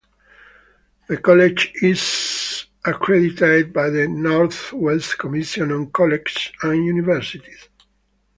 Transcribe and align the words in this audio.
The 1.09 1.17
college 1.17 1.71
is 1.83 2.65
accredited 2.83 3.71
by 3.71 3.91
the 3.91 4.07
Northwest 4.07 5.19
Commission 5.19 5.71
on 5.71 5.91
Colleges 5.91 6.51
and 6.63 6.83
Universities. 6.83 7.69